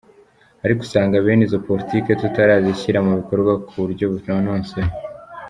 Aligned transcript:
Ariko 0.65 0.79
usanga 0.83 1.23
bene 1.25 1.43
izo 1.47 1.59
politiki 1.67 2.09
tutarazishyira 2.21 2.99
mu 3.05 3.11
bikorwa 3.19 3.51
ku 3.67 3.73
buryo 3.81 4.05
bunonosoye. 4.11 4.91